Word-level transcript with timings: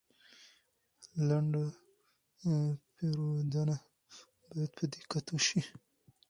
لنډه 1.27 1.63
پیرودنه 2.95 3.77
باید 4.49 4.71
په 4.77 4.83
دقت 4.93 5.25
وشي. 5.29 5.59